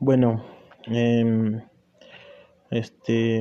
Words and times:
Bueno, 0.00 0.44
em, 0.86 1.60
este, 2.70 3.38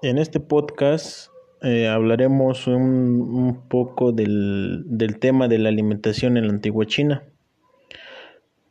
en 0.00 0.18
este 0.18 0.40
podcast 0.40 1.28
eh, 1.60 1.88
hablaremos 1.88 2.66
un, 2.66 3.20
un 3.20 3.68
poco 3.68 4.12
del, 4.12 4.84
del 4.86 5.18
tema 5.18 5.46
de 5.46 5.58
la 5.58 5.68
alimentación 5.68 6.38
en 6.38 6.46
la 6.46 6.54
antigua 6.54 6.86
China. 6.86 7.22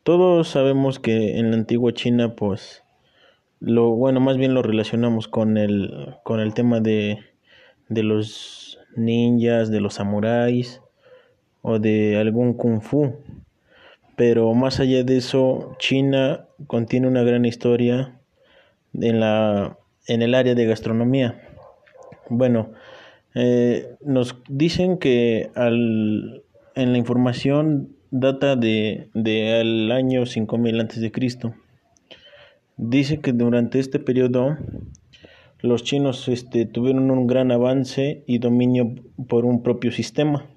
Todos 0.01 0.47
sabemos 0.47 0.99
que 0.99 1.37
en 1.37 1.51
la 1.51 1.57
antigua 1.57 1.93
China, 1.93 2.35
pues, 2.35 2.83
lo 3.59 3.91
bueno, 3.91 4.19
más 4.19 4.37
bien 4.37 4.55
lo 4.55 4.63
relacionamos 4.63 5.27
con 5.27 5.57
el, 5.57 6.15
con 6.23 6.39
el 6.39 6.55
tema 6.55 6.79
de, 6.79 7.19
de 7.89 8.01
los 8.01 8.79
ninjas, 8.95 9.69
de 9.69 9.81
los 9.81 9.93
samuráis 9.93 10.81
o 11.61 11.77
de 11.77 12.17
algún 12.17 12.55
kung 12.55 12.81
fu. 12.81 13.13
Pero 14.15 14.53
más 14.53 14.79
allá 14.79 15.03
de 15.03 15.17
eso, 15.17 15.75
China 15.79 16.47
contiene 16.67 17.07
una 17.07 17.23
gran 17.23 17.45
historia 17.45 18.19
en, 18.93 19.19
la, 19.19 19.77
en 20.07 20.21
el 20.21 20.35
área 20.35 20.53
de 20.53 20.65
gastronomía. 20.65 21.41
Bueno, 22.29 22.71
eh, 23.33 23.95
nos 24.05 24.37
dicen 24.47 24.97
que 24.97 25.49
al, 25.55 26.43
en 26.75 26.91
la 26.91 26.97
información 26.97 27.95
data 28.11 28.55
de, 28.55 29.09
de 29.15 29.59
al 29.59 29.91
año 29.91 30.25
5000 30.25 30.79
antes 30.79 31.01
de 31.01 31.11
Cristo. 31.11 31.55
Dice 32.77 33.19
que 33.19 33.33
durante 33.33 33.79
este 33.79 33.99
periodo 33.99 34.57
los 35.59 35.83
chinos 35.83 36.27
este, 36.27 36.65
tuvieron 36.65 37.09
un 37.09 37.25
gran 37.25 37.51
avance 37.51 38.23
y 38.27 38.37
dominio 38.39 38.95
por 39.27 39.45
un 39.45 39.63
propio 39.63 39.91
sistema 39.91 40.52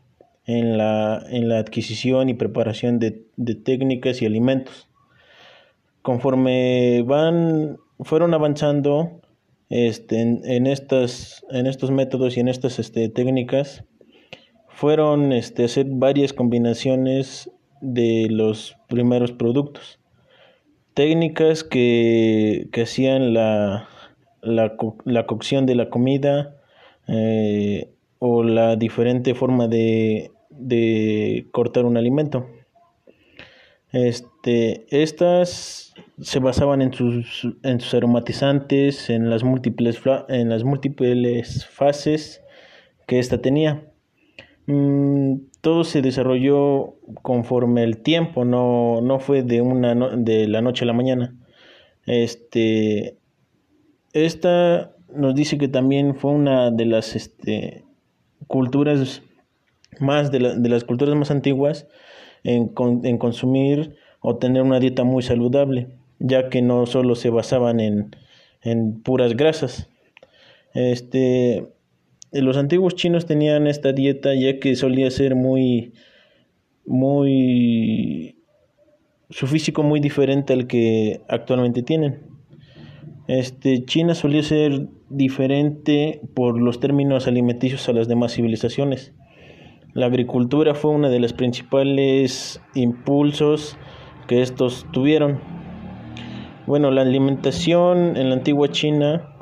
en 0.46 0.78
la, 0.78 1.24
en 1.28 1.48
la 1.48 1.58
adquisición 1.58 2.28
y 2.28 2.34
preparación 2.34 2.98
de, 2.98 3.26
de 3.36 3.54
técnicas 3.54 4.22
y 4.22 4.26
alimentos. 4.26 4.88
Conforme 6.02 7.02
van, 7.02 7.78
fueron 8.00 8.32
avanzando 8.32 9.20
este, 9.68 10.20
en, 10.20 10.66
estas, 10.66 11.44
en 11.50 11.66
estos 11.66 11.90
métodos 11.90 12.36
y 12.36 12.40
en 12.40 12.48
estas 12.48 12.78
este, 12.78 13.08
técnicas, 13.08 13.84
fueron 14.68 15.32
este, 15.32 15.64
hacer 15.64 15.86
varias 15.88 16.32
combinaciones 16.32 17.50
de 17.80 18.28
los 18.30 18.76
primeros 18.86 19.32
productos. 19.32 19.98
Técnicas 20.94 21.64
que, 21.64 22.68
que 22.72 22.82
hacían 22.82 23.34
la, 23.34 23.88
la, 24.42 24.76
la, 25.04 25.26
cocción 25.26 25.66
de 25.66 25.74
la 25.74 25.90
comida 25.90 26.56
eh, 27.08 27.90
o 28.18 28.42
la 28.44 28.76
diferente 28.76 29.34
forma 29.34 29.66
de, 29.68 30.30
de 30.58 31.46
cortar 31.52 31.84
un 31.84 31.96
alimento. 31.96 32.46
Este, 33.92 34.86
estas 34.90 35.94
se 36.20 36.38
basaban 36.38 36.82
en 36.82 36.92
sus, 36.92 37.48
en 37.62 37.80
sus 37.80 37.94
aromatizantes, 37.94 39.10
en 39.10 39.30
las 39.30 39.44
múltiples, 39.44 40.00
en 40.28 40.48
las 40.48 40.64
múltiples 40.64 41.66
fases 41.66 42.42
que 43.06 43.18
ésta 43.18 43.40
tenía. 43.40 43.90
Mm, 44.66 45.36
todo 45.60 45.84
se 45.84 46.02
desarrolló 46.02 46.96
conforme 47.22 47.84
el 47.84 47.98
tiempo, 47.98 48.44
no, 48.44 49.00
no 49.00 49.20
fue 49.20 49.42
de, 49.42 49.60
una 49.60 49.94
no, 49.94 50.10
de 50.16 50.48
la 50.48 50.60
noche 50.60 50.84
a 50.84 50.86
la 50.86 50.92
mañana. 50.92 51.34
Este, 52.06 53.18
esta 54.12 54.92
nos 55.14 55.34
dice 55.34 55.58
que 55.58 55.68
también 55.68 56.16
fue 56.16 56.32
una 56.32 56.70
de 56.70 56.84
las 56.86 57.14
este, 57.14 57.84
culturas 58.46 59.22
más 60.00 60.30
de, 60.30 60.40
la, 60.40 60.54
de, 60.54 60.68
las 60.68 60.84
culturas 60.84 61.14
más 61.14 61.30
antiguas 61.30 61.86
en, 62.44 62.72
en, 63.04 63.18
consumir 63.18 63.96
o 64.20 64.36
tener 64.36 64.62
una 64.62 64.80
dieta 64.80 65.04
muy 65.04 65.22
saludable, 65.22 65.88
ya 66.18 66.48
que 66.48 66.62
no 66.62 66.86
solo 66.86 67.14
se 67.14 67.30
basaban 67.30 67.80
en, 67.80 68.16
en 68.62 69.02
puras 69.02 69.36
grasas. 69.36 69.88
Este, 70.74 71.72
los 72.32 72.56
antiguos 72.56 72.94
chinos 72.94 73.26
tenían 73.26 73.66
esta 73.66 73.92
dieta 73.92 74.34
ya 74.34 74.58
que 74.58 74.76
solía 74.76 75.10
ser 75.10 75.34
muy, 75.34 75.92
muy, 76.84 78.36
su 79.30 79.46
físico 79.46 79.82
muy 79.82 80.00
diferente 80.00 80.52
al 80.52 80.66
que 80.66 81.20
actualmente 81.28 81.82
tienen. 81.82 82.20
Este, 83.28 83.84
China 83.84 84.14
solía 84.14 84.42
ser 84.42 84.86
diferente 85.08 86.20
por 86.34 86.60
los 86.60 86.78
términos 86.78 87.26
alimenticios 87.26 87.88
a 87.88 87.92
las 87.92 88.06
demás 88.06 88.34
civilizaciones. 88.34 89.14
La 89.96 90.04
agricultura 90.04 90.74
fue 90.74 90.90
uno 90.90 91.08
de 91.08 91.18
los 91.18 91.32
principales 91.32 92.60
impulsos 92.74 93.78
que 94.28 94.42
estos 94.42 94.86
tuvieron. 94.92 95.40
Bueno, 96.66 96.90
la 96.90 97.00
alimentación 97.00 98.14
en 98.18 98.28
la 98.28 98.34
antigua 98.34 98.68
China 98.68 99.34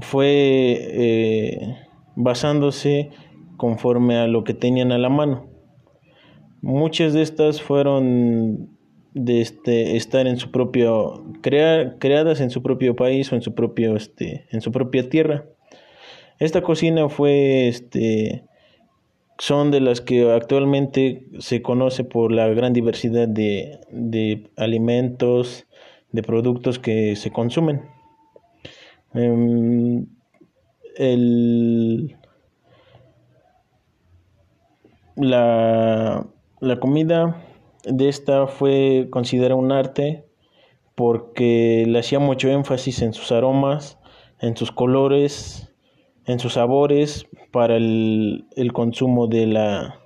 fue 0.00 0.78
eh, 0.80 1.76
basándose 2.16 3.10
conforme 3.56 4.16
a 4.16 4.26
lo 4.26 4.42
que 4.42 4.52
tenían 4.52 4.90
a 4.90 4.98
la 4.98 5.10
mano. 5.10 5.46
Muchas 6.60 7.12
de 7.12 7.22
estas 7.22 7.62
fueron 7.62 8.76
de 9.12 9.42
este, 9.42 9.96
estar 9.96 10.26
en 10.26 10.38
su 10.38 10.50
propio, 10.50 11.24
creadas 11.40 12.40
en 12.40 12.50
su 12.50 12.64
propio 12.64 12.96
país 12.96 13.30
o 13.30 13.36
en 13.36 13.42
su 13.42 13.54
propio, 13.54 13.94
este, 13.94 14.48
en 14.50 14.60
su 14.60 14.72
propia 14.72 15.08
tierra. 15.08 15.44
Esta 16.40 16.62
cocina 16.62 17.08
fue, 17.08 17.68
este, 17.68 18.48
son 19.38 19.70
de 19.70 19.80
las 19.80 20.00
que 20.00 20.30
actualmente 20.30 21.26
se 21.38 21.62
conoce 21.62 22.04
por 22.04 22.32
la 22.32 22.48
gran 22.48 22.72
diversidad 22.72 23.28
de, 23.28 23.80
de 23.90 24.50
alimentos, 24.56 25.66
de 26.12 26.22
productos 26.22 26.78
que 26.78 27.16
se 27.16 27.30
consumen. 27.32 27.82
Um, 29.12 30.06
el, 30.96 32.16
la, 35.16 36.26
la 36.60 36.80
comida 36.80 37.42
de 37.84 38.08
esta 38.08 38.46
fue 38.46 39.08
considerada 39.10 39.56
un 39.56 39.72
arte 39.72 40.24
porque 40.94 41.84
le 41.86 41.98
hacía 41.98 42.20
mucho 42.20 42.48
énfasis 42.48 43.02
en 43.02 43.12
sus 43.12 43.32
aromas, 43.32 43.98
en 44.40 44.56
sus 44.56 44.70
colores, 44.70 45.73
en 46.26 46.38
sus 46.38 46.54
sabores 46.54 47.26
para 47.52 47.76
el, 47.76 48.46
el 48.56 48.72
consumo 48.72 49.26
de 49.26 49.46
la, 49.46 50.00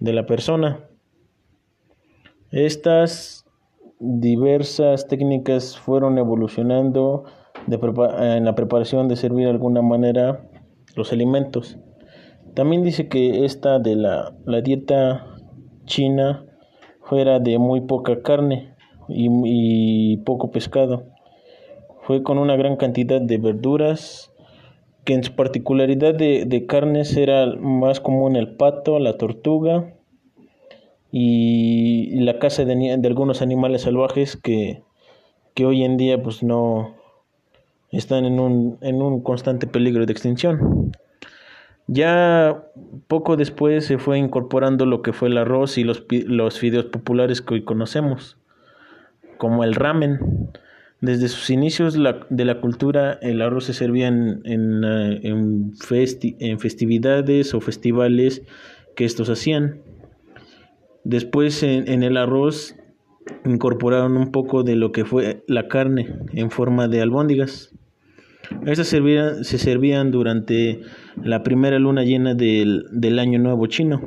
de 0.00 0.12
la 0.12 0.26
persona. 0.26 0.80
Estas 2.50 3.46
diversas 3.98 5.06
técnicas 5.08 5.78
fueron 5.78 6.18
evolucionando 6.18 7.24
en 7.66 8.44
la 8.44 8.54
preparación 8.54 9.08
de 9.08 9.16
servir 9.16 9.44
de 9.44 9.52
alguna 9.52 9.82
manera 9.82 10.48
los 10.96 11.12
alimentos. 11.12 11.78
También 12.54 12.82
dice 12.82 13.08
que 13.08 13.44
esta 13.44 13.78
de 13.78 13.96
la, 13.96 14.34
la 14.44 14.60
dieta 14.60 15.26
china 15.84 16.44
fuera 17.02 17.38
de 17.38 17.58
muy 17.58 17.82
poca 17.82 18.22
carne 18.22 18.74
y, 19.08 19.28
y, 19.44 20.16
poco 20.18 20.50
pescado. 20.50 21.04
Fue 22.02 22.22
con 22.22 22.38
una 22.38 22.56
gran 22.56 22.76
cantidad 22.76 23.20
de 23.20 23.38
verduras, 23.38 24.31
que 25.04 25.14
en 25.14 25.24
su 25.24 25.34
particularidad 25.34 26.14
de, 26.14 26.44
de 26.46 26.66
carnes 26.66 27.16
era 27.16 27.46
más 27.56 28.00
común 28.00 28.36
el 28.36 28.54
pato, 28.56 28.98
la 28.98 29.18
tortuga 29.18 29.94
y 31.10 32.20
la 32.20 32.38
caza 32.38 32.64
de, 32.64 32.96
de 32.98 33.08
algunos 33.08 33.42
animales 33.42 33.82
salvajes 33.82 34.36
que, 34.36 34.82
que 35.54 35.66
hoy 35.66 35.84
en 35.84 35.96
día 35.96 36.22
pues 36.22 36.42
no, 36.42 36.94
están 37.92 38.24
en 38.24 38.40
un, 38.40 38.78
en 38.80 39.02
un 39.02 39.22
constante 39.22 39.66
peligro 39.66 40.06
de 40.06 40.12
extinción. 40.12 40.92
Ya 41.86 42.64
poco 43.06 43.36
después 43.36 43.84
se 43.84 43.98
fue 43.98 44.18
incorporando 44.18 44.86
lo 44.86 45.02
que 45.02 45.12
fue 45.12 45.28
el 45.28 45.36
arroz 45.36 45.76
y 45.78 45.84
los, 45.84 46.04
los 46.08 46.58
fideos 46.58 46.86
populares 46.86 47.42
que 47.42 47.54
hoy 47.54 47.64
conocemos, 47.64 48.38
como 49.36 49.62
el 49.62 49.74
ramen. 49.74 50.50
Desde 51.02 51.26
sus 51.26 51.50
inicios 51.50 51.94
de 51.94 52.44
la 52.44 52.60
cultura, 52.60 53.18
el 53.22 53.42
arroz 53.42 53.64
se 53.64 53.74
servía 53.74 54.06
en, 54.06 54.40
en, 54.44 54.84
eh, 54.84 55.20
en, 55.24 55.74
festi 55.74 56.36
en 56.38 56.60
festividades 56.60 57.54
o 57.54 57.60
festivales 57.60 58.42
que 58.94 59.04
estos 59.04 59.28
hacían. 59.28 59.82
Después 61.02 61.64
en, 61.64 61.88
en 61.90 62.04
el 62.04 62.16
arroz 62.16 62.76
incorporaron 63.44 64.16
un 64.16 64.30
poco 64.30 64.62
de 64.62 64.76
lo 64.76 64.92
que 64.92 65.04
fue 65.04 65.42
la 65.48 65.66
carne 65.66 66.20
en 66.34 66.52
forma 66.52 66.86
de 66.86 67.02
albóndigas. 67.02 67.74
Estas 68.64 68.86
servían, 68.86 69.42
se 69.42 69.58
servían 69.58 70.12
durante 70.12 70.82
la 71.20 71.42
primera 71.42 71.80
luna 71.80 72.04
llena 72.04 72.34
del, 72.34 72.84
del, 72.92 73.18
año 73.18 73.40
nuevo 73.40 73.66
chino 73.66 74.00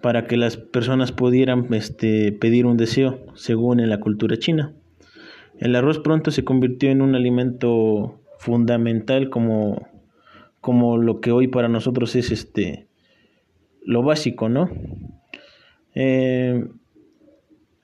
para 0.00 0.28
que 0.28 0.36
las 0.36 0.56
personas 0.56 1.10
pudieran 1.10 1.66
este, 1.74 2.30
pedir 2.30 2.64
un 2.64 2.76
deseo 2.76 3.26
según 3.34 3.80
en 3.80 3.90
la 3.90 3.98
cultura 3.98 4.36
china. 4.36 4.72
El 5.62 5.76
arroz 5.76 6.00
pronto 6.00 6.32
se 6.32 6.42
convirtió 6.42 6.90
en 6.90 7.02
un 7.02 7.14
alimento 7.14 8.20
fundamental 8.38 9.30
como, 9.30 9.86
como 10.60 10.98
lo 10.98 11.20
que 11.20 11.30
hoy 11.30 11.46
para 11.46 11.68
nosotros 11.68 12.16
es 12.16 12.32
este 12.32 12.88
lo 13.84 14.02
básico, 14.02 14.48
¿no? 14.48 14.70
Eh, 15.94 16.66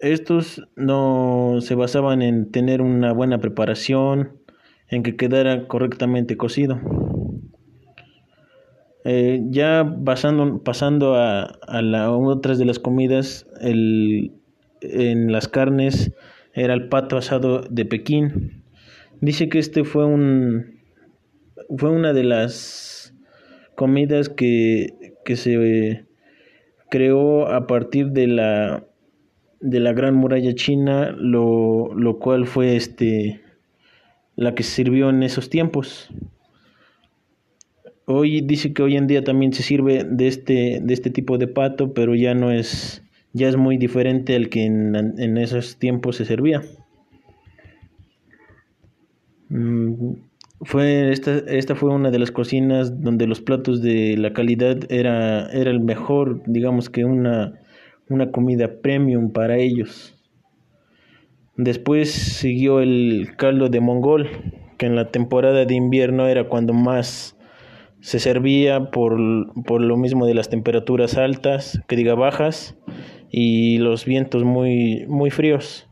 estos 0.00 0.68
no 0.74 1.58
se 1.60 1.76
basaban 1.76 2.20
en 2.20 2.50
tener 2.50 2.82
una 2.82 3.12
buena 3.12 3.38
preparación, 3.38 4.40
en 4.88 5.04
que 5.04 5.14
quedara 5.14 5.68
correctamente 5.68 6.36
cocido. 6.36 6.80
Eh, 9.04 9.40
ya 9.50 9.88
pasando, 10.04 10.64
pasando 10.64 11.14
a, 11.14 11.44
a, 11.44 12.10
otras 12.10 12.58
de 12.58 12.64
las 12.64 12.80
comidas, 12.80 13.46
el, 13.60 14.32
en 14.80 15.30
las 15.30 15.46
carnes 15.46 16.12
era 16.58 16.74
el 16.74 16.88
pato 16.88 17.16
asado 17.16 17.62
de 17.62 17.84
Pekín. 17.84 18.64
Dice 19.20 19.48
que 19.48 19.58
este 19.58 19.84
fue 19.84 20.04
un 20.04 20.78
fue 21.76 21.90
una 21.90 22.12
de 22.12 22.24
las 22.24 23.14
comidas 23.74 24.28
que, 24.28 25.14
que 25.24 25.36
se 25.36 26.06
creó 26.90 27.48
a 27.48 27.66
partir 27.66 28.08
de 28.08 28.26
la 28.26 28.84
de 29.60 29.80
la 29.80 29.92
gran 29.92 30.14
muralla 30.14 30.54
china, 30.54 31.10
lo, 31.10 31.92
lo 31.94 32.18
cual 32.18 32.46
fue 32.46 32.76
este 32.76 33.40
la 34.36 34.54
que 34.54 34.62
sirvió 34.62 35.10
en 35.10 35.22
esos 35.24 35.50
tiempos. 35.50 36.10
Hoy 38.06 38.40
dice 38.40 38.72
que 38.72 38.82
hoy 38.82 38.96
en 38.96 39.06
día 39.06 39.22
también 39.22 39.52
se 39.52 39.62
sirve 39.62 40.04
de 40.04 40.28
este, 40.28 40.80
de 40.80 40.94
este 40.94 41.10
tipo 41.10 41.38
de 41.38 41.48
pato, 41.48 41.92
pero 41.92 42.14
ya 42.14 42.34
no 42.34 42.52
es, 42.52 43.02
ya 43.32 43.48
es 43.48 43.56
muy 43.56 43.76
diferente 43.76 44.34
al 44.36 44.48
que 44.48 44.64
en, 44.64 44.94
en 44.94 45.36
esos 45.38 45.78
tiempos 45.78 46.16
se 46.16 46.24
servía. 46.24 46.62
Mm, 49.48 50.12
fue 50.60 51.12
esta, 51.12 51.38
esta 51.38 51.74
fue 51.74 51.94
una 51.94 52.10
de 52.10 52.18
las 52.18 52.32
cocinas 52.32 53.00
donde 53.00 53.26
los 53.26 53.40
platos 53.40 53.80
de 53.80 54.16
la 54.16 54.32
calidad 54.32 54.78
era, 54.90 55.48
era 55.50 55.70
el 55.70 55.80
mejor, 55.80 56.42
digamos 56.46 56.90
que 56.90 57.04
una, 57.04 57.60
una 58.08 58.32
comida 58.32 58.80
premium 58.82 59.32
para 59.32 59.56
ellos. 59.56 60.14
Después 61.56 62.10
siguió 62.12 62.80
el 62.80 63.30
caldo 63.36 63.68
de 63.68 63.80
mongol, 63.80 64.28
que 64.78 64.86
en 64.86 64.96
la 64.96 65.10
temporada 65.10 65.64
de 65.64 65.74
invierno 65.74 66.26
era 66.26 66.48
cuando 66.48 66.72
más 66.72 67.36
se 68.00 68.20
servía 68.20 68.90
por, 68.90 69.18
por 69.64 69.80
lo 69.80 69.96
mismo 69.96 70.26
de 70.26 70.34
las 70.34 70.50
temperaturas 70.50 71.16
altas, 71.16 71.80
que 71.88 71.96
diga 71.96 72.14
bajas, 72.14 72.76
y 73.30 73.78
los 73.78 74.04
vientos 74.04 74.44
muy, 74.44 75.04
muy 75.06 75.30
fríos. 75.30 75.88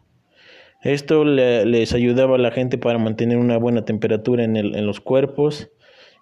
Esto 0.83 1.25
les 1.25 1.93
ayudaba 1.95 2.37
a 2.37 2.39
la 2.39 2.51
gente 2.51 2.79
para 2.79 2.99
mantener 2.99 3.39
una 3.39 3.59
buena 3.59 3.85
temperatura 3.85 4.45
en, 4.45 4.57
el, 4.57 4.77
en 4.77 4.87
los 4.87 5.01
cuerpos 5.01 5.71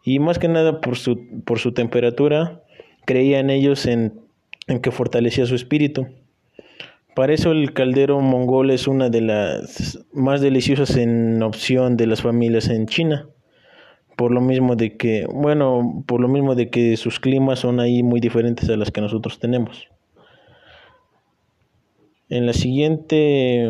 y 0.05 0.19
más 0.19 0.39
que 0.39 0.49
nada 0.49 0.81
por 0.81 0.97
su, 0.97 1.43
por 1.45 1.59
su 1.59 1.73
temperatura 1.73 2.63
creían 3.05 3.51
ellos 3.51 3.87
en, 3.87 4.21
en 4.67 4.81
que 4.81 4.91
fortalecía 4.91 5.47
su 5.47 5.55
espíritu. 5.55 6.07
Para 7.15 7.33
eso 7.33 7.53
el 7.53 7.73
caldero 7.73 8.21
mongol 8.21 8.71
es 8.71 8.89
una 8.89 9.09
de 9.09 9.21
las 9.21 10.05
más 10.13 10.41
deliciosas 10.41 10.97
en 10.97 11.43
opción 11.43 11.97
de 11.97 12.07
las 12.07 12.23
familias 12.23 12.69
en 12.69 12.87
China. 12.87 13.29
Por 14.17 14.33
lo 14.33 14.41
mismo 14.41 14.77
de 14.77 14.97
que, 14.97 15.27
bueno, 15.33 16.05
por 16.07 16.21
lo 16.21 16.29
mismo 16.29 16.55
de 16.55 16.71
que 16.71 16.97
sus 16.97 17.21
climas 17.21 17.61
son 17.61 17.81
ahí 17.81 18.03
muy 18.03 18.21
diferentes 18.21 18.69
a 18.69 18.77
las 18.77 18.91
que 18.91 19.01
nosotros 19.01 19.39
tenemos. 19.39 19.89
En 22.29 22.47
la 22.47 22.53
siguiente 22.53 23.65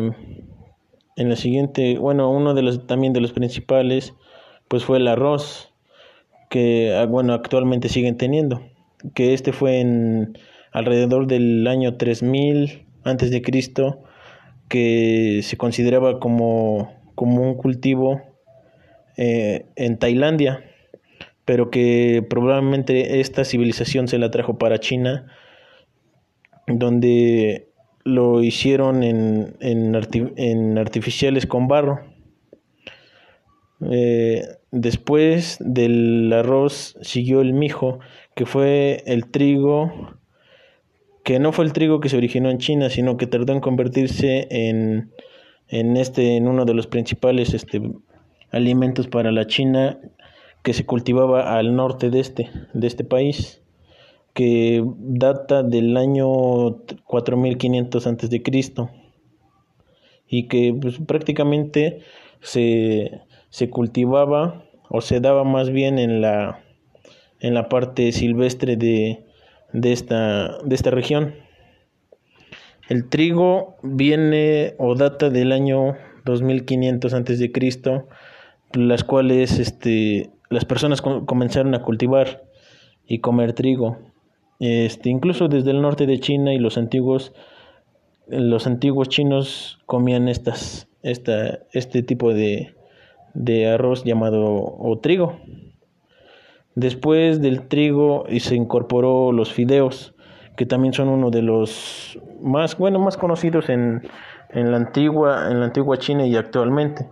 en 1.17 1.29
la 1.29 1.35
siguiente, 1.35 1.97
bueno, 1.97 2.29
uno 2.29 2.53
de 2.53 2.61
los 2.61 2.87
también 2.87 3.13
de 3.13 3.21
los 3.21 3.31
principales 3.31 4.13
pues 4.67 4.83
fue 4.83 4.97
el 4.97 5.07
arroz 5.07 5.71
que 6.49 6.93
ah, 6.95 7.05
bueno, 7.05 7.33
actualmente 7.33 7.89
siguen 7.89 8.17
teniendo, 8.17 8.61
que 9.13 9.33
este 9.33 9.53
fue 9.53 9.79
en 9.79 10.37
alrededor 10.71 11.27
del 11.27 11.65
año 11.67 11.95
3000 11.95 12.85
antes 13.03 13.31
de 13.31 13.41
Cristo 13.41 14.03
que 14.67 15.41
se 15.43 15.57
consideraba 15.57 16.19
como, 16.19 16.93
como 17.15 17.43
un 17.43 17.55
cultivo 17.55 18.21
eh, 19.15 19.65
en 19.75 19.97
Tailandia, 19.97 20.65
pero 21.45 21.69
que 21.69 22.25
probablemente 22.29 23.19
esta 23.19 23.45
civilización 23.45 24.07
se 24.07 24.17
la 24.17 24.31
trajo 24.31 24.57
para 24.57 24.79
China, 24.79 25.27
donde 26.67 27.64
lo 28.05 28.43
hicieron 28.43 29.03
en, 29.03 29.57
en, 29.59 30.77
artificiales 30.77 31.47
con 31.47 31.67
barro. 31.67 32.01
Eh, 33.91 34.43
después 34.71 35.57
del 35.59 36.31
arroz 36.31 36.95
siguió 37.01 37.41
el 37.41 37.53
mijo, 37.53 37.99
que 38.35 38.45
fue 38.45 39.03
el 39.05 39.29
trigo 39.29 39.91
que 41.25 41.39
no 41.39 41.51
fue 41.51 41.65
el 41.65 41.73
trigo 41.73 41.99
que 41.99 42.07
se 42.07 42.17
originó 42.17 42.51
en 42.51 42.59
China, 42.59 42.91
sino 42.91 43.17
que 43.17 43.25
tardó 43.25 43.51
en 43.51 43.59
convertirse 43.59 44.47
en, 44.51 45.11
en, 45.67 45.97
este, 45.97 46.37
en 46.37 46.47
uno 46.47 46.65
de 46.65 46.75
los 46.75 46.85
principales 46.85 47.55
este, 47.55 47.81
alimentos 48.51 49.07
para 49.07 49.31
la 49.31 49.47
China 49.47 49.97
que 50.61 50.73
se 50.73 50.85
cultivaba 50.85 51.57
al 51.57 51.75
norte 51.75 52.11
de 52.11 52.19
este, 52.19 52.51
de 52.73 52.85
este 52.85 53.03
país, 53.03 53.63
que 54.35 54.83
data 54.99 55.63
del 55.63 55.97
año 55.97 56.27
4500 57.05 58.05
antes 58.05 58.29
de 58.29 58.43
Cristo 58.43 58.91
y 60.27 60.47
que 60.47 60.77
pues, 60.79 60.99
prácticamente 60.99 62.01
se, 62.41 63.21
se 63.49 63.71
cultivaba 63.71 64.63
o 64.89 65.01
se 65.01 65.19
daba 65.19 65.43
más 65.43 65.71
bien 65.71 65.97
en 65.97 66.21
la 66.21 66.61
en 67.39 67.53
la 67.53 67.69
parte 67.69 68.11
silvestre 68.11 68.75
de, 68.75 69.25
de 69.73 69.93
esta, 69.93 70.57
de 70.63 70.75
esta 70.75 70.89
región. 70.91 71.35
El 72.89 73.09
trigo 73.09 73.75
viene 73.83 74.75
o 74.77 74.95
data 74.95 75.29
del 75.29 75.51
año 75.51 75.95
2500 76.25 77.13
antes 77.13 77.39
de 77.39 77.51
Cristo, 77.51 78.07
las 78.73 79.03
cuales 79.03 79.59
este, 79.59 80.31
las 80.49 80.65
personas 80.65 81.01
comenzaron 81.01 81.75
a 81.75 81.81
cultivar 81.81 82.43
y 83.05 83.19
comer 83.19 83.53
trigo. 83.53 83.97
Este, 84.67 85.09
incluso 85.09 85.47
desde 85.47 85.69
el 85.69 85.81
norte 85.81 86.07
de 86.07 86.19
China 86.19 86.53
y 86.53 86.57
los 86.57 86.77
antiguos 86.77 87.33
los 88.27 88.65
antiguos 88.65 89.09
chinos 89.09 89.77
comían 89.85 90.27
estas 90.27 90.87
esta, 91.03 91.59
este 91.71 92.01
tipo 92.01 92.33
de, 92.33 92.75
de 93.35 93.69
arroz 93.69 94.03
llamado 94.03 94.43
o 94.43 94.97
trigo. 94.99 95.37
Después 96.73 97.41
del 97.41 97.67
trigo 97.67 98.25
y 98.27 98.39
se 98.39 98.55
incorporó 98.55 99.31
los 99.31 99.53
fideos, 99.53 100.15
que 100.57 100.65
también 100.65 100.93
son 100.93 101.09
uno 101.09 101.29
de 101.29 101.43
los 101.43 102.19
más, 102.41 102.75
bueno, 102.77 102.97
más 102.99 103.17
conocidos 103.17 103.69
en, 103.69 104.01
en, 104.49 104.71
la 104.71 104.77
antigua, 104.77 105.51
en 105.51 105.59
la 105.59 105.67
antigua 105.67 105.97
China 105.97 106.25
y 106.25 106.35
actualmente. 106.35 107.07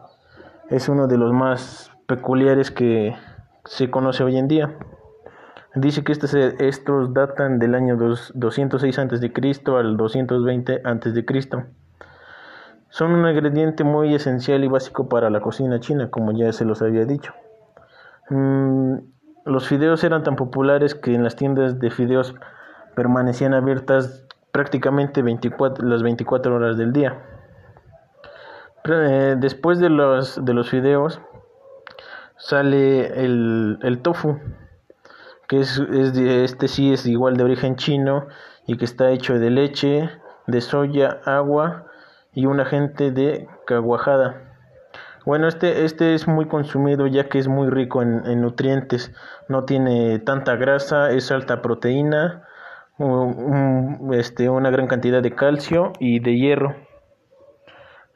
Es 0.71 0.89
uno 0.89 1.07
de 1.07 1.17
los 1.19 1.31
más 1.31 1.91
peculiares 2.07 2.71
que 2.71 3.13
se 3.65 3.91
conoce 3.91 4.23
hoy 4.23 4.37
en 4.37 4.47
día. 4.47 4.75
Dice 5.75 6.03
que 6.03 6.11
estos, 6.11 7.13
datan 7.13 7.57
del 7.57 7.73
año 7.73 7.97
206 7.97 8.99
a.C. 8.99 9.31
al 9.75 9.97
220 9.97 10.81
a.C. 10.83 11.65
Son 12.89 13.11
un 13.11 13.27
ingrediente 13.27 13.83
muy 13.83 14.13
esencial 14.13 14.63
y 14.63 14.67
básico 14.67 15.09
para 15.09 15.31
la 15.31 15.41
cocina 15.41 15.79
china, 15.79 16.11
como 16.11 16.31
ya 16.31 16.53
se 16.53 16.63
los 16.63 16.83
había 16.83 17.05
dicho. 17.05 17.33
Mm, 18.29 18.97
los 19.45 19.67
fideos 19.67 20.03
eran 20.03 20.21
tan 20.21 20.35
populares 20.35 20.93
que 20.93 21.15
en 21.15 21.23
las 21.23 21.35
tiendas 21.35 21.79
de 21.79 21.89
fideos 21.89 22.35
permanecían 22.95 23.55
abiertas 23.55 24.27
prácticamente 24.51 25.23
24, 25.23 25.87
las 25.87 26.03
24 26.03 26.55
horas 26.55 26.77
del 26.77 26.93
día. 26.93 27.17
Eh, 28.85 29.35
después 29.39 29.79
de 29.79 29.89
los, 29.89 30.45
de 30.45 30.53
los 30.53 30.69
fideos 30.69 31.19
sale 32.37 33.25
el, 33.25 33.79
el 33.81 34.03
tofu, 34.03 34.37
que 35.53 35.59
es, 35.59 35.77
es 35.77 36.17
este 36.17 36.67
sí 36.67 36.93
es 36.93 37.05
igual 37.05 37.37
de 37.37 37.43
origen 37.43 37.75
chino 37.75 38.25
y 38.65 38.75
que 38.75 38.85
está 38.85 39.11
hecho 39.11 39.37
de 39.37 39.51
leche, 39.51 40.09
de 40.47 40.61
soya, 40.61 41.19
agua 41.25 41.85
y 42.33 42.47
un 42.47 42.59
agente 42.59 43.11
de 43.11 43.47
caguajada. 43.67 44.41
Bueno, 45.27 45.47
este, 45.47 45.85
este 45.85 46.15
es 46.15 46.27
muy 46.27 46.47
consumido 46.47 47.05
ya 47.05 47.29
que 47.29 47.37
es 47.37 47.47
muy 47.47 47.69
rico 47.69 48.01
en, 48.01 48.41
nutrientes, 48.41 49.13
no 49.47 49.63
tiene 49.63 50.17
tanta 50.17 50.55
grasa, 50.55 51.11
es 51.11 51.31
alta 51.31 51.61
proteína, 51.61 52.47
este, 54.13 54.49
una 54.49 54.71
gran 54.71 54.87
cantidad 54.87 55.21
de 55.21 55.35
calcio 55.35 55.93
y 55.99 56.19
de 56.19 56.35
hierro. 56.35 56.75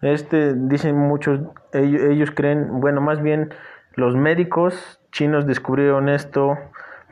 Este, 0.01 0.55
dicen 0.55 0.97
muchos, 0.97 1.41
ellos 1.71 2.31
creen, 2.31 2.81
bueno, 2.81 2.99
más 2.99 3.21
bien 3.21 3.53
los 3.93 4.15
médicos 4.15 4.99
chinos 5.11 5.45
descubrieron 5.45 6.09
esto 6.09 6.57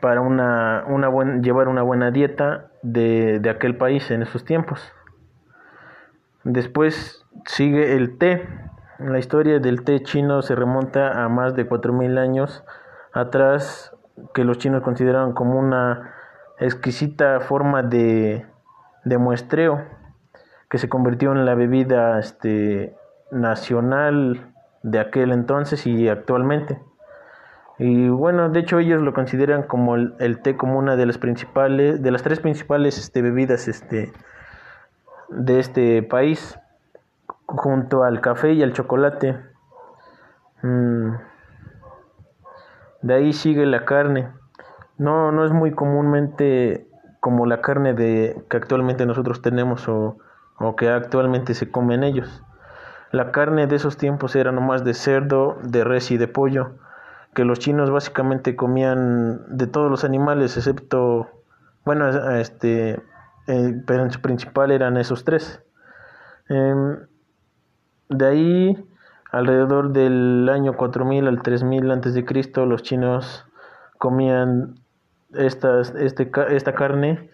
para 0.00 0.20
una, 0.20 0.84
una 0.88 1.08
buen, 1.08 1.42
llevar 1.42 1.68
una 1.68 1.82
buena 1.82 2.10
dieta 2.10 2.68
de, 2.82 3.38
de 3.40 3.50
aquel 3.50 3.76
país 3.76 4.10
en 4.10 4.22
esos 4.22 4.44
tiempos. 4.44 4.92
Después 6.44 7.24
sigue 7.46 7.96
el 7.96 8.18
té. 8.18 8.48
La 8.98 9.18
historia 9.18 9.58
del 9.58 9.82
té 9.82 10.02
chino 10.02 10.42
se 10.42 10.54
remonta 10.54 11.24
a 11.24 11.28
más 11.28 11.54
de 11.54 11.68
4.000 11.68 12.18
años 12.18 12.64
atrás, 13.12 13.94
que 14.32 14.44
los 14.44 14.58
chinos 14.58 14.82
consideraban 14.82 15.32
como 15.32 15.58
una 15.58 16.14
exquisita 16.58 17.40
forma 17.40 17.82
de, 17.82 18.46
de 19.04 19.18
muestreo, 19.18 19.82
que 20.70 20.78
se 20.78 20.88
convirtió 20.88 21.32
en 21.32 21.44
la 21.44 21.54
bebida 21.54 22.18
este, 22.18 22.96
nacional 23.30 24.52
de 24.82 25.00
aquel 25.00 25.32
entonces 25.32 25.86
y 25.86 26.08
actualmente. 26.08 26.80
Y 27.78 28.08
bueno, 28.08 28.48
de 28.48 28.60
hecho 28.60 28.78
ellos 28.78 29.02
lo 29.02 29.12
consideran 29.12 29.62
como 29.64 29.96
el, 29.96 30.40
té 30.42 30.56
como 30.56 30.78
una 30.78 30.96
de 30.96 31.04
las 31.04 31.18
principales, 31.18 32.02
de 32.02 32.10
las 32.10 32.22
tres 32.22 32.40
principales 32.40 32.96
este, 32.98 33.20
bebidas 33.20 33.68
este, 33.68 34.12
de 35.28 35.58
este 35.58 36.02
país, 36.02 36.58
junto 37.44 38.02
al 38.02 38.20
café 38.22 38.52
y 38.52 38.62
al 38.62 38.72
chocolate. 38.72 39.38
Mm. 40.62 41.10
De 43.02 43.14
ahí 43.14 43.32
sigue 43.34 43.66
la 43.66 43.84
carne. 43.84 44.30
No, 44.96 45.30
no 45.30 45.44
es 45.44 45.52
muy 45.52 45.72
comúnmente 45.72 46.88
como 47.20 47.44
la 47.44 47.60
carne 47.60 47.92
de 47.92 48.42
que 48.48 48.56
actualmente 48.56 49.04
nosotros 49.04 49.42
tenemos 49.42 49.86
o, 49.88 50.16
o 50.58 50.76
que 50.76 50.88
actualmente 50.88 51.52
se 51.52 51.70
comen 51.70 52.04
ellos. 52.04 52.42
La 53.12 53.32
carne 53.32 53.66
de 53.66 53.76
esos 53.76 53.98
tiempos 53.98 54.34
era 54.34 54.50
nomás 54.50 54.82
de 54.82 54.94
cerdo, 54.94 55.58
de 55.62 55.84
res 55.84 56.10
y 56.10 56.16
de 56.16 56.26
pollo 56.26 56.70
que 57.36 57.44
los 57.44 57.58
chinos 57.58 57.90
básicamente 57.90 58.56
comían 58.56 59.42
de 59.58 59.66
todos 59.66 59.90
los 59.90 60.04
animales 60.04 60.56
excepto, 60.56 61.28
bueno, 61.84 62.08
este, 62.30 62.98
eh, 63.46 63.82
pero 63.86 64.04
en 64.04 64.10
su 64.10 64.22
principal 64.22 64.70
eran 64.70 64.96
esos 64.96 65.22
tres. 65.22 65.62
Em, 66.48 66.96
de 68.08 68.26
ahí, 68.26 68.88
alrededor 69.30 69.92
del 69.92 70.48
año 70.48 70.78
4000 70.78 71.28
al 71.28 71.42
3000 71.42 71.90
antes 71.90 72.14
de 72.14 72.24
Cristo, 72.24 72.64
los 72.64 72.82
chinos 72.82 73.44
comían 73.98 74.80
estas, 75.34 75.94
este, 75.94 76.30
esta 76.48 76.74
carne 76.74 77.28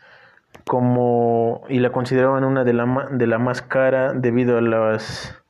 como 0.67 1.63
y 1.69 1.79
la 1.79 1.93
consideraban 1.93 2.43
una 2.43 2.65
de 2.65 2.73
la, 2.73 3.09
de 3.13 3.27
la 3.29 3.39
más 3.39 3.63
cara 3.63 4.15
debido 4.15 4.59
a 4.59 4.63
las 4.63 5.42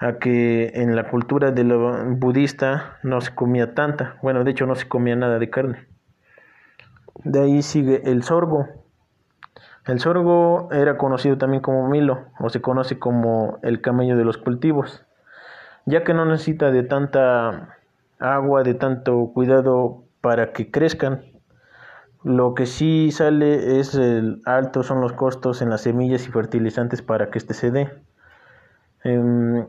a 0.00 0.14
que 0.14 0.72
en 0.74 0.96
la 0.96 1.10
cultura 1.10 1.50
de 1.50 1.62
lo 1.62 2.04
budista 2.16 2.96
no 3.02 3.20
se 3.20 3.34
comía 3.34 3.74
tanta, 3.74 4.16
bueno, 4.22 4.42
de 4.44 4.50
hecho 4.50 4.66
no 4.66 4.74
se 4.74 4.88
comía 4.88 5.14
nada 5.14 5.38
de 5.38 5.50
carne. 5.50 5.86
De 7.22 7.40
ahí 7.40 7.62
sigue 7.62 8.00
el 8.10 8.22
sorgo. 8.22 8.66
El 9.86 10.00
sorgo 10.00 10.70
era 10.72 10.96
conocido 10.96 11.36
también 11.36 11.62
como 11.62 11.86
milo, 11.86 12.24
o 12.38 12.48
se 12.48 12.62
conoce 12.62 12.98
como 12.98 13.58
el 13.62 13.82
camello 13.82 14.16
de 14.16 14.24
los 14.24 14.38
cultivos, 14.38 15.04
ya 15.84 16.02
que 16.02 16.14
no 16.14 16.24
necesita 16.24 16.70
de 16.70 16.82
tanta 16.82 17.76
agua, 18.18 18.62
de 18.62 18.74
tanto 18.74 19.30
cuidado 19.34 20.04
para 20.22 20.52
que 20.52 20.70
crezcan. 20.70 21.24
Lo 22.24 22.54
que 22.54 22.64
sí 22.64 23.10
sale 23.10 23.80
es 23.80 23.94
el 23.94 24.40
alto 24.46 24.82
son 24.82 25.02
los 25.02 25.12
costos 25.12 25.60
en 25.60 25.68
las 25.68 25.82
semillas 25.82 26.26
y 26.26 26.30
fertilizantes 26.30 27.02
para 27.02 27.30
que 27.30 27.38
éste 27.38 27.52
se 27.52 27.70
dé. 27.70 27.90
Em, 29.04 29.66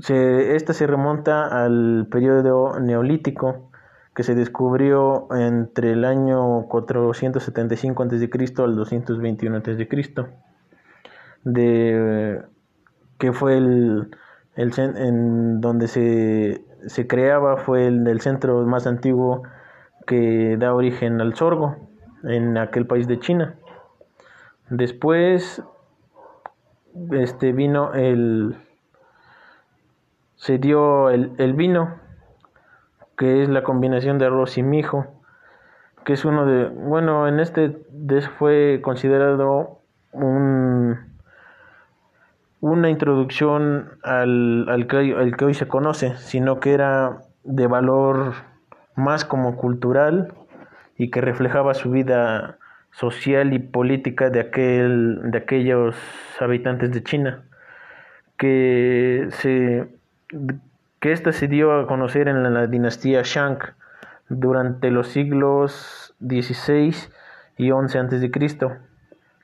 se, 0.00 0.56
esta 0.56 0.72
se 0.72 0.86
remonta 0.86 1.64
al 1.64 2.08
periodo 2.10 2.80
neolítico 2.80 3.70
que 4.14 4.22
se 4.22 4.34
descubrió 4.34 5.26
entre 5.32 5.92
el 5.92 6.04
año 6.04 6.66
475 6.68 8.02
a.C. 8.02 8.30
al 8.58 8.76
221 8.76 9.56
a.C. 9.56 9.88
De 11.44 12.42
que 13.18 13.32
fue 13.32 13.56
el, 13.56 14.16
el 14.56 14.72
en 14.78 15.60
donde 15.60 15.88
se, 15.88 16.64
se 16.86 17.06
creaba 17.06 17.56
fue 17.56 17.86
el 17.86 18.04
del 18.04 18.20
centro 18.20 18.62
más 18.66 18.86
antiguo 18.86 19.42
que 20.06 20.56
da 20.58 20.74
origen 20.74 21.20
al 21.20 21.34
sorgo 21.34 21.76
en 22.22 22.56
aquel 22.56 22.86
país 22.86 23.06
de 23.08 23.18
China. 23.18 23.56
Después 24.70 25.62
este 27.10 27.52
vino 27.52 27.92
el 27.94 28.56
se 30.44 30.58
dio 30.58 31.08
el, 31.08 31.54
vino, 31.54 31.98
que 33.16 33.42
es 33.42 33.48
la 33.48 33.62
combinación 33.62 34.18
de 34.18 34.26
arroz 34.26 34.58
y 34.58 34.62
mijo, 34.62 35.06
que 36.04 36.12
es 36.12 36.26
uno 36.26 36.44
de, 36.44 36.68
bueno, 36.68 37.26
en 37.26 37.40
este 37.40 37.78
fue 38.38 38.80
considerado 38.82 39.80
un, 40.12 40.98
una 42.60 42.90
introducción 42.90 43.92
al, 44.02 44.68
al, 44.68 44.86
que, 44.86 45.14
al 45.16 45.34
que 45.34 45.46
hoy 45.46 45.54
se 45.54 45.66
conoce, 45.66 46.14
sino 46.18 46.60
que 46.60 46.74
era 46.74 47.22
de 47.44 47.66
valor 47.66 48.34
más 48.96 49.24
como 49.24 49.56
cultural 49.56 50.34
y 50.98 51.10
que 51.10 51.22
reflejaba 51.22 51.72
su 51.72 51.90
vida 51.90 52.58
social 52.90 53.54
y 53.54 53.60
política 53.60 54.28
de 54.28 54.40
aquel 54.40 55.30
de 55.30 55.38
aquellos 55.38 55.96
habitantes 56.38 56.92
de 56.92 57.02
China 57.02 57.44
que 58.36 59.28
se 59.30 59.93
que 61.00 61.12
ésta 61.12 61.32
se 61.32 61.48
dio 61.48 61.78
a 61.78 61.86
conocer 61.86 62.28
en 62.28 62.54
la 62.54 62.66
dinastía 62.66 63.22
Shang 63.22 63.58
durante 64.28 64.90
los 64.90 65.08
siglos 65.08 66.14
XVI 66.20 66.94
y 67.58 67.70
XI 67.70 67.98
a.C., 67.98 68.30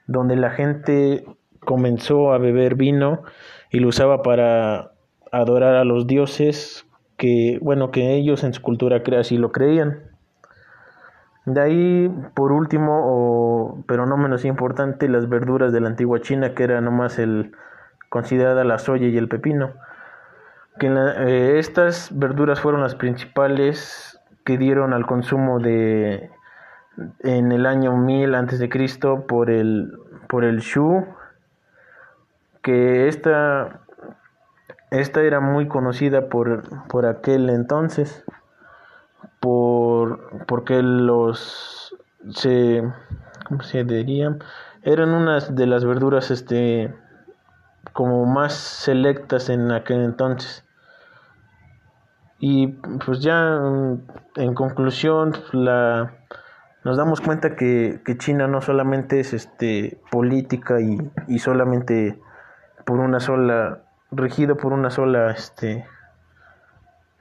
donde 0.07 0.37
la 0.37 0.51
gente 0.51 1.25
comenzó 1.61 2.33
a 2.33 2.39
beber 2.39 2.75
vino 2.75 3.23
y 3.71 3.81
lo 3.81 3.89
usaba 3.89 4.23
para 4.23 4.93
adorar 5.31 5.75
a 5.75 5.85
los 5.85 6.07
dioses 6.07 6.87
que, 7.17 7.59
bueno, 7.61 7.91
que 7.91 8.15
ellos 8.15 8.43
en 8.43 8.55
su 8.55 8.63
cultura 8.63 9.03
así 9.19 9.37
lo 9.37 9.53
creían. 9.53 9.99
De 11.45 11.61
ahí, 11.61 12.11
por 12.35 12.53
último, 12.53 13.03
o, 13.05 13.85
pero 13.87 14.07
no 14.07 14.17
menos 14.17 14.45
importante, 14.45 15.09
las 15.09 15.29
verduras 15.29 15.73
de 15.73 15.81
la 15.81 15.89
antigua 15.89 16.21
China, 16.21 16.55
que 16.55 16.65
era 16.65 16.81
nomás 16.81 17.19
el 17.19 17.53
considerada 18.09 18.65
la 18.65 18.79
soya 18.79 19.07
y 19.09 19.17
el 19.17 19.29
pepino 19.29 19.75
que 20.81 20.87
eh, 20.89 21.59
estas 21.59 22.09
verduras 22.19 22.59
fueron 22.59 22.81
las 22.81 22.95
principales 22.95 24.19
que 24.45 24.57
dieron 24.57 24.95
al 24.95 25.07
consumo 25.07 25.61
de 25.61 26.31
en 27.21 27.53
el 27.53 27.67
año 27.67 27.97
1000 27.97 28.35
antes 28.35 28.59
de 28.59 28.71
Cristo 28.71 29.27
por 29.29 29.51
el 29.51 29.93
por 30.27 30.43
el 30.45 30.61
Shu 30.61 31.07
que 32.63 33.09
esta 33.09 33.81
esta 34.91 35.21
era 35.21 35.39
muy 35.41 35.69
conocida 35.69 36.29
por, 36.29 36.63
por 36.89 37.05
aquel 37.05 37.51
entonces 37.51 38.25
por 39.39 40.47
porque 40.47 40.83
los 40.83 41.95
se 42.31 42.83
¿cómo 43.47 43.63
se 43.63 43.85
eran 44.83 45.11
unas 45.11 45.55
de 45.55 45.67
las 45.67 45.85
verduras 45.85 46.31
este 46.31 46.95
como 47.93 48.25
más 48.27 48.55
selectas 48.55 49.49
en 49.49 49.71
aquel 49.73 50.03
entonces. 50.05 50.65
Y 52.41 52.69
pues 53.05 53.21
ya 53.21 53.59
mm, 53.61 54.01
en 54.37 54.55
conclusión, 54.55 55.35
la, 55.53 56.15
nos 56.85 56.97
damos 56.97 57.21
cuenta 57.21 57.55
que, 57.55 58.01
que 58.05 58.17
China 58.17 58.49
no 58.49 58.63
solamente 58.63 59.21
es 59.21 59.35
este, 59.35 60.01
política 60.11 60.81
y, 60.81 60.99
y, 61.29 61.39
solamente 61.39 62.19
por 62.87 62.99
una 62.99 63.21
sola, 63.21 63.83
regido 64.11 64.57
por 64.57 64.73
una 64.73 64.91
sola 64.91 65.31
este, 65.31 65.85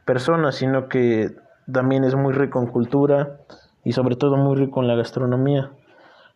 persona, 0.05 0.53
sino 0.53 0.87
que 0.87 1.35
también 1.71 2.05
es 2.05 2.15
muy 2.15 2.33
rico 2.33 2.59
en 2.61 2.67
cultura 2.67 3.41
y 3.83 3.91
sobre 3.91 4.15
todo 4.15 4.37
muy 4.37 4.55
rico 4.55 4.81
en 4.81 4.87
la 4.87 4.95
gastronomía, 4.95 5.71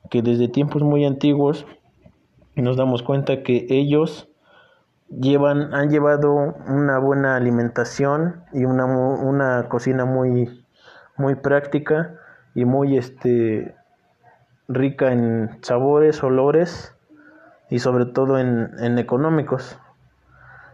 que 0.09 0.21
desde 0.21 0.49
tiempos 0.49 0.83
muy 0.83 1.05
antiguos 1.05 1.65
nos 2.55 2.75
damos 2.75 3.01
cuenta 3.01 3.43
que 3.43 3.65
ellos 3.69 4.27
llevan, 5.09 5.73
han 5.73 5.89
llevado 5.89 6.33
una 6.33 6.97
buena 6.99 7.35
alimentación 7.35 8.43
y 8.53 8.65
una, 8.65 8.85
una 8.85 9.67
cocina 9.69 10.05
muy, 10.05 10.65
muy 11.17 11.35
práctica 11.35 12.15
y 12.55 12.65
muy 12.65 12.97
este, 12.97 13.75
rica 14.67 15.11
en 15.11 15.57
sabores, 15.61 16.23
olores 16.23 16.95
y 17.69 17.79
sobre 17.79 18.05
todo 18.05 18.39
en, 18.39 18.71
en 18.79 18.97
económicos. 18.99 19.79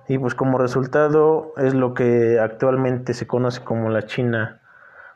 Y 0.07 0.17
pues 0.17 0.33
como 0.33 0.57
resultado 0.57 1.53
es 1.57 1.73
lo 1.73 1.93
que 1.93 2.39
actualmente 2.39 3.13
se 3.13 3.27
conoce 3.27 3.63
como 3.63 3.89
la 3.89 4.03
China, 4.03 4.59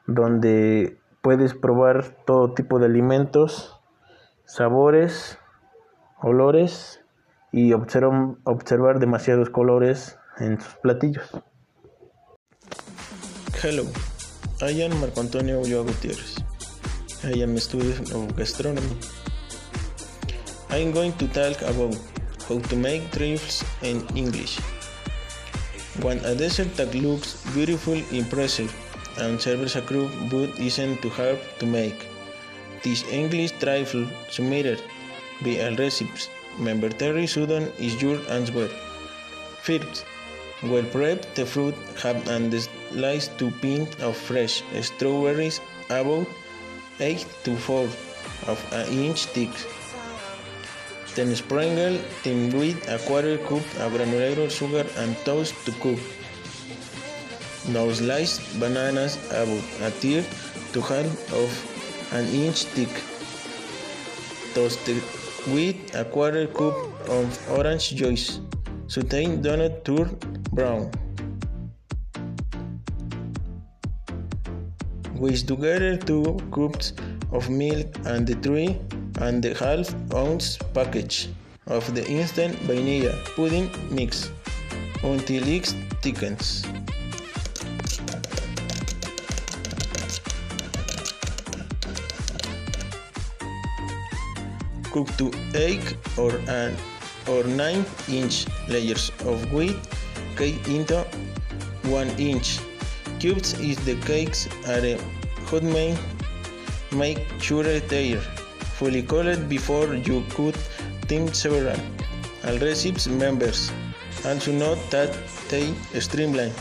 donde 0.06 1.00
puedes 1.22 1.56
probar 1.56 2.04
todo 2.26 2.54
tipo 2.54 2.80
de 2.80 2.86
alimentos, 2.86 3.80
sabores, 4.46 5.40
olores 6.22 7.03
y 7.54 7.72
observar, 7.72 8.36
observar 8.46 9.00
demasiados 9.00 9.50
colores 9.52 10.18
en 10.40 10.60
sus 10.60 10.74
platillos. 10.82 11.30
Hello, 13.62 13.86
I 14.62 14.82
am 14.82 15.00
Marco 15.00 15.22
Antonio 15.22 15.62
Ulloa 15.62 15.84
Gutierrez. 15.84 16.44
I 17.24 17.44
am 17.44 17.56
a 17.56 17.60
student 17.60 18.12
of 18.12 18.36
gastronomy. 18.36 18.98
I 20.72 20.78
am 20.78 20.92
going 20.92 21.14
to 21.14 21.28
talk 21.28 21.62
about 21.62 21.96
how 22.50 22.60
to 22.60 22.76
make 22.76 23.12
trifles 23.12 23.64
in 23.84 24.04
English. 24.16 24.60
When 26.02 26.18
a 26.26 26.34
dessert 26.34 26.76
that 26.78 26.96
looks 26.96 27.38
beautiful, 27.54 28.02
impressive, 28.12 28.74
and 29.20 29.40
serves 29.40 29.76
a 29.76 29.82
group 29.82 30.12
but 30.32 30.50
isn't 30.60 31.04
too 31.04 31.10
hard 31.10 31.40
to 31.60 31.68
make. 31.68 32.08
This 32.84 33.04
English 33.12 33.52
trifle 33.60 34.08
submitted 34.30 34.82
by 35.44 35.52
a 35.52 35.76
recipe 35.76 36.20
member 36.60 36.90
Terry 36.90 37.26
Sudon 37.26 37.72
is 37.80 38.02
your 38.02 38.20
answer. 38.30 38.68
First, 39.62 40.06
well 40.64 40.84
prep 40.84 41.34
the 41.36 41.46
fruit 41.46 41.76
have 42.02 42.28
and 42.28 42.54
slice 42.92 43.28
two 43.40 43.52
pints 43.62 44.02
of 44.02 44.16
fresh 44.16 44.64
strawberries 44.82 45.60
about 45.90 46.28
8 47.00 47.26
to 47.44 47.56
4 47.56 47.84
of 48.48 48.60
an 48.72 48.88
inch 48.92 49.26
thick. 49.26 49.52
Then 51.16 51.36
sprinkle 51.36 52.00
them 52.24 52.50
with 52.52 52.80
a 52.90 52.98
quarter 53.06 53.38
cup 53.38 53.64
of 53.80 53.94
granulated 53.94 54.52
sugar 54.52 54.86
and 54.98 55.16
toast 55.26 55.54
to 55.66 55.72
cook. 55.84 56.00
Now 57.70 57.92
slice 57.92 58.40
bananas 58.60 59.18
about 59.30 59.64
a 59.88 59.92
third 59.92 60.26
to 60.74 60.82
half 60.82 61.08
of 61.32 61.50
an 62.12 62.26
inch 62.34 62.66
thick. 62.76 62.92
Toast 64.54 64.80
with 65.48 65.96
a 65.96 66.06
quarter 66.06 66.48
cup 66.48 66.76
of 67.10 67.52
orange 67.52 67.96
juice. 67.96 68.40
Saute 68.88 69.26
donut 69.42 69.84
turn 69.84 70.18
brown. 70.52 70.92
Whisk 75.16 75.48
together 75.48 75.98
two 75.98 76.38
cups 76.52 76.94
of 77.32 77.50
milk 77.50 77.88
and 78.06 78.28
the 78.28 78.36
three 78.36 78.80
and 79.20 79.44
a 79.46 79.54
half 79.54 79.94
ounce 80.14 80.58
package 80.74 81.30
of 81.68 81.94
the 81.96 82.06
instant 82.08 82.56
vanilla 82.68 83.14
pudding 83.36 83.70
mix 83.90 84.32
until 85.04 85.48
it 85.48 85.68
thickens. 86.02 86.66
Cook 94.94 95.10
to 95.18 95.32
8 95.56 95.98
or 96.18 96.32
an 96.48 96.76
or 97.28 97.44
9 97.44 97.86
inch 98.10 98.46
layers 98.70 99.12
of 99.26 99.52
wheat 99.52 99.76
cake 100.38 100.68
into 100.68 101.00
1 101.84 102.10
inch. 102.18 102.60
Cubes 103.20 103.54
if 103.60 103.84
the 103.86 103.96
cakes 104.08 104.48
are 104.68 104.86
hot 105.50 105.64
made 105.64 105.98
make 106.92 107.20
sure 107.40 107.64
they 107.64 108.14
are 108.14 108.26
fully 108.78 109.02
cooled 109.02 109.50
before 109.50 109.96
you 109.96 110.24
cut 110.36 110.58
them 111.08 111.34
several. 111.34 111.80
All 112.46 112.58
recipes 112.60 113.08
members 113.08 113.72
and 114.26 114.40
also 114.40 114.52
note 114.52 114.82
that 114.92 115.12
they 115.50 115.74
streamline. 116.00 116.54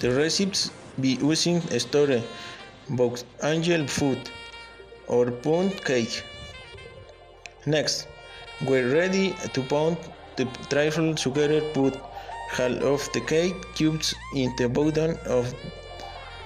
The 0.00 0.10
recipes 0.14 0.70
be 1.00 1.18
using 1.20 1.60
store 1.78 2.22
box 2.90 3.24
angel 3.42 3.86
food 3.86 4.30
or 5.08 5.30
pound 5.30 5.84
cake 5.84 6.22
next 7.66 8.08
we're 8.66 8.92
ready 8.92 9.34
to 9.52 9.62
pound 9.62 9.96
the 10.36 10.44
trifle 10.70 11.14
sugar 11.14 11.60
put 11.74 11.94
half 12.50 12.72
of 12.82 13.12
the 13.12 13.20
cake 13.20 13.54
cubes 13.74 14.14
in 14.34 14.52
the 14.56 14.68
bottom 14.68 15.16
of, 15.26 15.54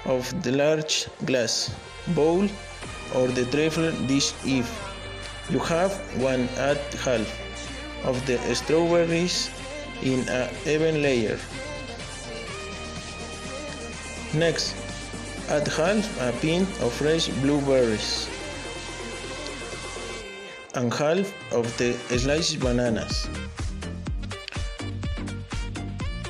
of 0.04 0.42
the 0.42 0.52
large 0.52 1.06
glass 1.25 1.75
bowl 2.14 2.47
or 3.14 3.28
the 3.28 3.44
trifle 3.47 3.90
dish 4.06 4.33
if 4.44 4.66
you 5.50 5.59
have 5.61 5.92
one 6.21 6.49
add 6.59 6.80
half 7.04 7.26
of 8.04 8.25
the 8.26 8.37
strawberries 8.54 9.50
in 10.02 10.28
a 10.28 10.50
even 10.66 11.00
layer. 11.00 11.38
Next, 14.35 14.75
add 15.49 15.68
half 15.68 16.04
a 16.21 16.33
pint 16.42 16.68
of 16.83 16.92
fresh 16.92 17.28
blueberries 17.40 18.34
and 20.76 20.93
half 20.93 21.33
of 21.52 21.66
the 21.78 21.93
sliced 22.19 22.61
bananas. 22.61 23.28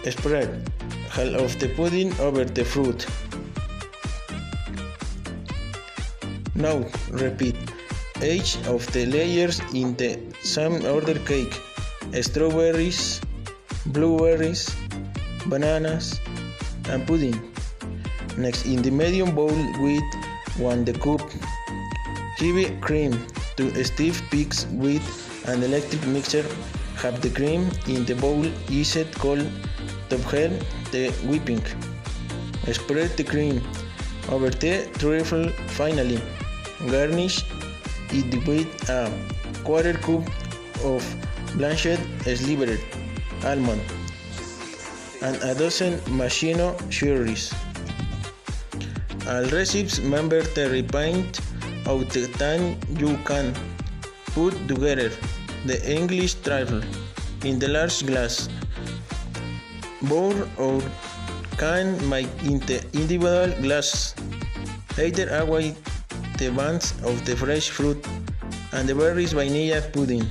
Spread 0.04 0.70
half 1.08 1.32
of 1.44 1.58
the 1.60 1.68
pudding 1.76 2.12
over 2.20 2.44
the 2.44 2.64
fruit. 2.64 3.06
Now 6.54 6.84
repeat 7.10 7.56
each 8.22 8.56
of 8.66 8.86
the 8.92 9.06
layers 9.06 9.60
in 9.72 9.96
the 9.96 10.20
same 10.42 10.84
order 10.86 11.18
cake. 11.20 11.54
Strawberries, 12.20 13.20
blueberries, 13.86 14.70
bananas, 15.46 16.20
and 16.90 17.06
pudding. 17.06 17.38
Next 18.36 18.66
in 18.66 18.82
the 18.82 18.90
medium 18.90 19.34
bowl 19.34 19.56
with 19.80 20.04
1 20.58 20.84
the 20.84 20.92
cup 20.92 21.22
heavy 22.38 22.76
cream 22.80 23.12
to 23.56 23.84
stiff 23.84 24.22
peaks 24.30 24.66
with 24.72 25.04
an 25.48 25.62
electric 25.62 26.06
mixer. 26.06 26.44
Have 26.96 27.20
the 27.20 27.30
cream 27.30 27.70
in 27.86 28.04
the 28.04 28.14
bowl 28.14 28.44
is 28.70 28.96
it 28.96 29.14
called 29.14 29.46
top 30.08 30.20
head 30.32 30.52
the 30.92 31.10
whipping. 31.28 31.62
Spread 32.72 33.10
the 33.16 33.24
cream 33.24 33.60
over 34.30 34.50
the 34.50 34.88
trifle 34.98 35.48
finally. 35.78 36.20
Garnish 36.90 37.44
it 38.10 38.46
with 38.46 38.88
a 38.88 39.12
quarter 39.64 39.94
cup 39.94 40.24
of 40.84 41.02
blanched 41.56 42.00
slivered 42.24 42.80
almond 43.44 43.82
and 45.22 45.36
a 45.42 45.54
dozen 45.54 45.98
machino 46.20 46.68
cherries. 46.90 47.52
All 49.26 49.44
recipes 49.48 50.00
remember 50.00 50.42
the 50.42 50.68
repaint 50.70 51.40
of 51.86 52.08
the 52.10 52.26
time 52.38 52.76
you 52.98 53.16
can 53.24 53.54
put 54.34 54.52
together 54.68 55.10
the 55.66 55.78
English 55.84 56.34
trifle 56.42 56.82
in 57.44 57.58
the 57.58 57.68
large 57.68 58.04
glass 58.06 58.48
bowl 60.02 60.34
or 60.58 60.82
can 61.56 61.96
make 62.08 62.28
into 62.44 62.82
individual 62.92 63.48
glasses. 63.62 64.14
Later 64.98 65.28
away 65.38 65.74
the 66.38 66.50
bands 66.50 66.92
of 67.04 67.24
the 67.24 67.36
fresh 67.36 67.70
fruit 67.70 67.98
and 68.72 68.88
the 68.88 68.94
berries 68.94 69.32
vanilla 69.32 69.82
pudding 69.92 70.26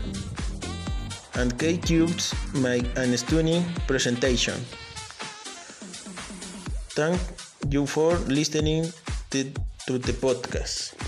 and 1.35 1.57
cake 1.57 1.83
cubes 1.83 2.33
make 2.53 2.85
an 2.95 3.15
stunning 3.17 3.63
presentation. 3.87 4.55
Thank 6.93 7.19
you 7.69 7.85
for 7.85 8.13
listening 8.29 8.93
to 9.31 9.97
the 9.97 10.13
podcast. 10.13 11.02